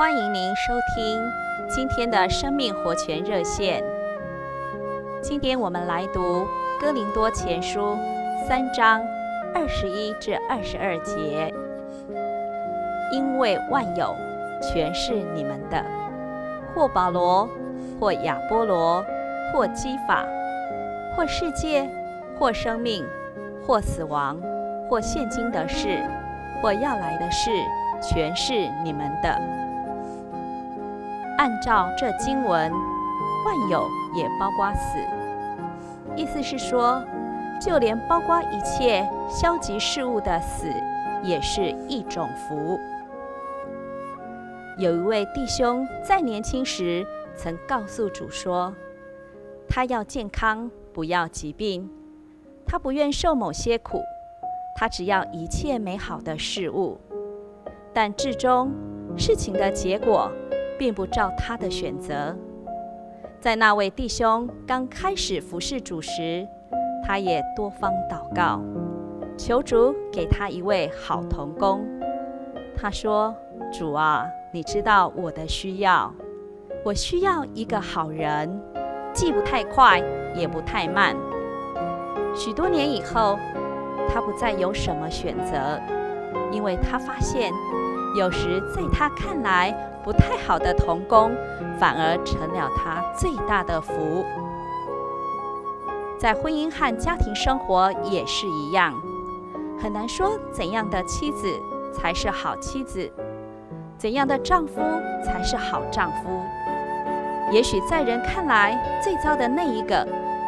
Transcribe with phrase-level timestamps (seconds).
[0.00, 1.30] 欢迎您收听
[1.68, 3.84] 今天的生命活泉热线。
[5.20, 6.20] 今天我们来读
[6.80, 7.80] 《哥林多前书》
[8.48, 9.02] 三章
[9.54, 11.52] 二十一至二十二节。
[13.12, 14.16] 因为万有
[14.62, 15.84] 全是你们的，
[16.74, 17.46] 或保罗，
[18.00, 19.04] 或亚波罗，
[19.52, 20.24] 或基法，
[21.14, 21.86] 或世界，
[22.38, 23.04] 或生命，
[23.66, 24.40] 或死亡，
[24.88, 26.02] 或现今的事，
[26.62, 27.50] 或要来的事，
[28.00, 29.38] 全是你们的。
[31.40, 32.70] 按照这经文，
[33.46, 34.98] 万有也包括死，
[36.14, 37.02] 意思是说，
[37.58, 40.66] 就连包括一切消极事物的死，
[41.22, 42.78] 也是一种福。
[44.76, 48.74] 有一位弟兄在年轻时曾告诉主说，
[49.66, 51.88] 他要健康，不要疾病；
[52.66, 54.02] 他不愿受某些苦，
[54.76, 57.00] 他只要一切美好的事物。
[57.94, 58.70] 但至终
[59.16, 60.30] 事情的结果
[60.80, 62.34] 并不照他的选择。
[63.38, 66.48] 在那位弟兄刚开始服侍主时，
[67.04, 68.62] 他也多方祷告，
[69.36, 71.86] 求主给他一位好童工。
[72.74, 73.34] 他说
[73.70, 76.12] ：“主啊。”你知道我的需要，
[76.84, 78.60] 我需要一个好人，
[79.12, 80.02] 既不太快，
[80.34, 81.14] 也不太慢。
[82.34, 83.38] 许多年以后，
[84.08, 85.80] 他不再有什么选择，
[86.50, 87.52] 因为他发现，
[88.16, 89.70] 有时在他看来
[90.02, 91.30] 不太好的童工，
[91.78, 94.24] 反而成了他最大的福。
[96.18, 98.94] 在婚姻和家庭生活也是一样，
[99.80, 101.46] 很难说怎样的妻子
[101.92, 103.10] 才是好妻子。
[103.96, 104.80] 怎样的丈夫
[105.24, 106.28] 才是好丈夫？
[107.52, 110.06] 也许在人看来最糟的那一个，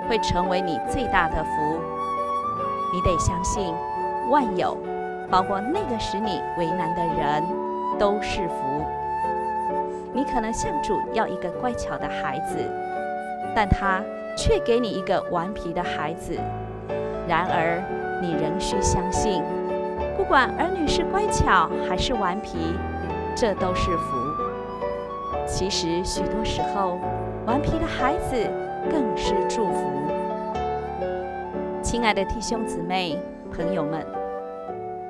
[0.09, 1.81] 会成为你最大的福。
[2.93, 3.75] 你得相信，
[4.31, 4.77] 万有，
[5.33, 7.43] 包括那个使你为难的人，
[7.99, 8.85] 都是福。
[10.13, 12.59] 你可能向主要一个乖巧的孩子，
[13.57, 14.03] 但他
[14.37, 16.39] 却给你一个顽皮的孩子。
[17.27, 17.83] 然而，
[18.21, 19.43] 你仍需相信，
[20.19, 22.77] 不管儿女是乖巧还是顽皮。
[23.35, 24.19] 这都是福。
[25.47, 26.99] 其实许多时候，
[27.47, 28.37] 顽皮的孩子
[28.91, 29.91] 更是祝福。
[31.83, 33.19] 亲爱的弟兄姊妹、
[33.51, 34.05] 朋友们，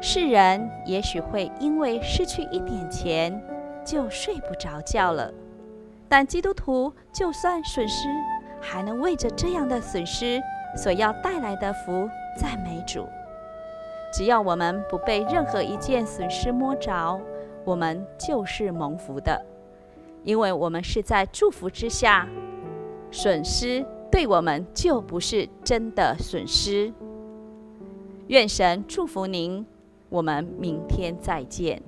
[0.04, 3.40] 世人也许会因为失去一点钱
[3.84, 5.32] 就睡不着觉了，
[6.08, 8.08] 但基督徒就算损失，
[8.60, 10.42] 还能为着这样的损失
[10.76, 13.06] 所要带来的福赞美主。
[14.12, 17.20] 只要我们不被任何一件损失摸着。
[17.64, 19.40] 我们就是蒙福的，
[20.24, 22.28] 因为我们是在祝福之下，
[23.12, 26.92] 损失对我们就不是真的损失。
[28.26, 29.64] 愿神祝福您，
[30.12, 31.82] 我们明天再见。